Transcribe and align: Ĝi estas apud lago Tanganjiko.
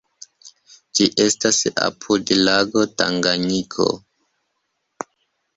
Ĝi 0.99 1.07
estas 1.25 1.59
apud 1.89 2.33
lago 2.47 2.87
Tanganjiko. 3.03 3.91